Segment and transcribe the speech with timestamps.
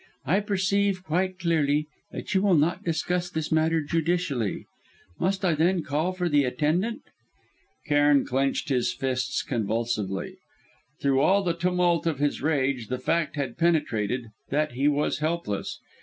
[0.25, 4.65] "I perceive quite clearly that you will not discuss this matter judicially.
[5.19, 7.03] Must I then call for the attendant?"
[7.85, 10.37] Cairn clenched his fists convulsively.
[10.99, 15.79] Through all the tumult of his rage, the fact had penetrated that he was helpless.